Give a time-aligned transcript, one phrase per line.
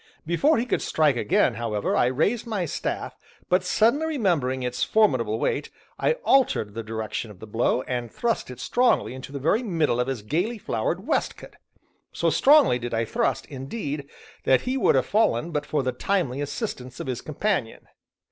[0.25, 3.15] Before he could strike again, however, I raised my staff,
[3.49, 8.49] but suddenly remembering its formidable weight, I altered the direction of the blow, and thrust
[8.49, 11.55] it strongly into the very middle of his gayly flowered waistcoat.
[12.13, 14.07] So strongly did I thrust, indeed,
[14.43, 17.85] that he would have fallen but for the timely assistance of his companion.